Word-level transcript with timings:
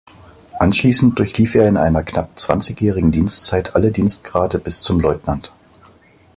Anschließend 0.57 1.19
durchlief 1.19 1.53
er 1.53 1.67
in 1.67 1.77
einer 1.77 2.01
knapp 2.01 2.39
zwanzigjährigen 2.39 3.11
Dienstzeit 3.11 3.75
alle 3.75 3.91
Dienstgrade 3.91 4.57
bis 4.57 4.81
zum 4.81 4.99
Leutnant. 4.99 5.51